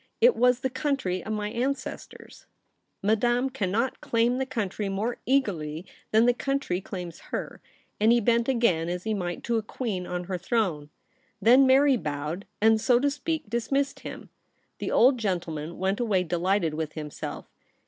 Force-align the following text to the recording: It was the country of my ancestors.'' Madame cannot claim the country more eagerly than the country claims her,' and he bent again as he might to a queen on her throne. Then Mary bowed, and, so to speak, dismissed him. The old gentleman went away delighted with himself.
It 0.19 0.35
was 0.35 0.61
the 0.61 0.69
country 0.71 1.23
of 1.23 1.31
my 1.31 1.49
ancestors.'' 1.51 2.47
Madame 3.03 3.51
cannot 3.51 4.01
claim 4.01 4.39
the 4.39 4.47
country 4.47 4.89
more 4.89 5.17
eagerly 5.27 5.85
than 6.09 6.25
the 6.25 6.33
country 6.33 6.81
claims 6.81 7.19
her,' 7.29 7.61
and 7.99 8.11
he 8.11 8.19
bent 8.19 8.49
again 8.49 8.89
as 8.89 9.03
he 9.03 9.13
might 9.13 9.43
to 9.43 9.57
a 9.57 9.61
queen 9.61 10.07
on 10.07 10.23
her 10.23 10.39
throne. 10.39 10.89
Then 11.39 11.67
Mary 11.67 11.97
bowed, 11.97 12.47
and, 12.59 12.81
so 12.81 12.99
to 12.99 13.11
speak, 13.11 13.47
dismissed 13.47 13.99
him. 13.99 14.31
The 14.79 14.89
old 14.89 15.19
gentleman 15.19 15.77
went 15.77 15.99
away 15.99 16.23
delighted 16.23 16.73
with 16.73 16.93
himself. 16.93 17.45